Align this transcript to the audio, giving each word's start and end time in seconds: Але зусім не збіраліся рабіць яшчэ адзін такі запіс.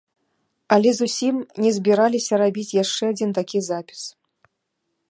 Але 0.77 0.93
зусім 0.99 1.35
не 1.65 1.73
збіраліся 1.77 2.33
рабіць 2.45 2.75
яшчэ 2.83 3.03
адзін 3.13 3.31
такі 3.41 3.57
запіс. 3.71 4.01